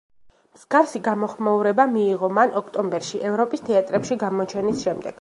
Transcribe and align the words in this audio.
მსგავსი 0.53 1.01
გამოხმაურება 1.07 1.87
მიიღო 1.93 2.31
მან 2.39 2.57
ოქტომბერში 2.65 3.25
ევროპის 3.33 3.67
თეატრებში 3.71 4.23
გამოჩენის 4.29 4.85
შემდეგ. 4.87 5.09